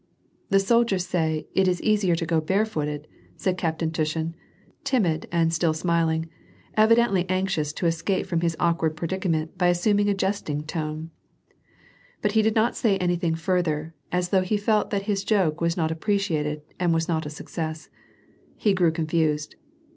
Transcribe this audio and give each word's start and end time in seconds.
"The 0.49 0.57
soldiers 0.59 1.05
say:' 1.05 1.45
it's 1.53 1.79
easier 1.83 2.15
to 2.15 2.25
go 2.25 2.41
barefooted,'" 2.41 3.07
said 3.37 3.55
Cap 3.55 3.77
tain 3.77 3.91
Tushin, 3.91 4.33
timid 4.83 5.27
and 5.31 5.53
still 5.53 5.75
smiling, 5.75 6.27
evidently 6.75 7.29
anxious 7.29 7.71
to 7.73 7.85
escape 7.85 8.25
from 8.25 8.41
his 8.41 8.57
awkward 8.59 8.97
predicament 8.97 9.59
by 9.59 9.67
assuming 9.67 10.09
a 10.09 10.15
jesting 10.15 10.63
tone: 10.63 11.11
but 12.23 12.31
he 12.31 12.41
did 12.41 12.55
not 12.55 12.75
say 12.75 12.97
anything 12.97 13.35
further, 13.35 13.93
as 14.11 14.29
though 14.29 14.41
he 14.41 14.57
felt 14.57 14.89
that 14.89 15.03
his 15.03 15.23
joke 15.23 15.61
was 15.61 15.77
not 15.77 15.91
appreciated 15.91 16.63
and 16.79 16.95
was 16.95 17.07
not 17.07 17.27
a 17.27 17.29
success. 17.29 17.89
He 18.57 18.73
grew 18.73 18.91
confused. 18.91 19.55